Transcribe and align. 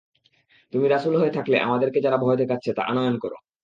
তুমি 0.73 0.85
রাসূল 0.87 1.13
হয়ে 1.15 1.35
থাকলে 1.37 1.55
আমাদেরকে 1.59 1.99
যার 2.01 2.15
ভয় 2.17 2.37
দেখাচ্ছ 2.37 2.65
তা 2.77 2.81
আনয়ন 2.83 3.15
কর। 3.17 3.33